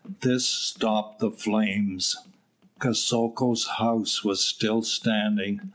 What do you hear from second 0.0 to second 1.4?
This stopped the